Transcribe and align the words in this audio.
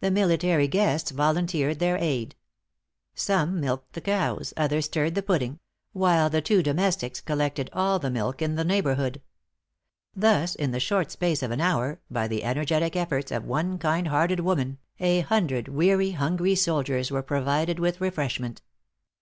The 0.00 0.10
military 0.10 0.68
guests 0.68 1.10
volunteered 1.10 1.78
their 1.78 1.96
aid. 1.96 2.36
Some 3.14 3.60
milked 3.60 3.94
the 3.94 4.02
cows, 4.02 4.52
others 4.58 4.84
stirred 4.84 5.14
the 5.14 5.22
pudding; 5.22 5.58
while 5.94 6.28
the 6.28 6.42
two 6.42 6.62
domestics 6.62 7.22
collected 7.22 7.70
all 7.72 7.98
the 7.98 8.10
milk 8.10 8.42
in 8.42 8.56
the 8.56 8.64
neighborhood. 8.66 9.22
Thus, 10.14 10.54
in 10.54 10.72
the 10.72 10.80
short 10.80 11.10
space 11.10 11.42
of 11.42 11.50
an 11.50 11.62
hour, 11.62 11.98
by 12.10 12.28
the 12.28 12.44
energetic 12.44 12.94
efforts 12.94 13.32
of 13.32 13.46
one 13.46 13.78
kind 13.78 14.08
hearted 14.08 14.40
woman, 14.40 14.80
a 15.00 15.20
hundred 15.20 15.68
weary, 15.68 16.10
hungry 16.10 16.54
soldiers 16.56 17.10
were 17.10 17.22
provided 17.22 17.78
with 17.78 18.02
refreshment. 18.02 18.60